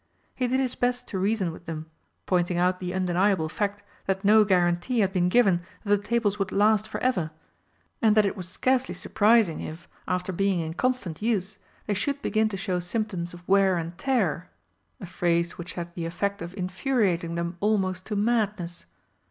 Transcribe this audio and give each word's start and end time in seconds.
He 0.33 0.47
did 0.47 0.59
his 0.59 0.73
best 0.73 1.07
to 1.09 1.19
reason 1.19 1.51
with 1.51 1.67
them, 1.67 1.85
pointing 2.25 2.57
out 2.57 2.79
the 2.79 2.91
undeniable 2.91 3.49
fact 3.49 3.83
that 4.07 4.25
no 4.25 4.43
guarantee 4.43 5.01
had 5.01 5.13
been 5.13 5.29
given 5.29 5.61
that 5.83 5.95
the 5.95 6.01
tables 6.03 6.39
would 6.39 6.51
last 6.51 6.87
for 6.87 6.99
ever, 7.01 7.29
and 8.01 8.17
that 8.17 8.25
it 8.25 8.35
was 8.35 8.49
scarcely 8.49 8.95
surprising 8.95 9.59
if, 9.59 9.87
after 10.07 10.33
being 10.33 10.59
in 10.59 10.73
constant 10.73 11.21
use, 11.21 11.59
they 11.85 11.93
should 11.93 12.19
begin 12.23 12.49
to 12.49 12.57
show 12.57 12.79
symptoms 12.79 13.31
of 13.35 13.47
wear 13.47 13.77
and 13.77 13.95
tear 13.99 14.49
a 14.99 15.05
phrase 15.05 15.59
which 15.59 15.73
had 15.73 15.93
the 15.93 16.07
effect 16.07 16.41
of 16.41 16.55
infuriating 16.57 17.35
them 17.35 17.55
almost 17.59 18.03
to 18.07 18.15
madness. 18.15 18.85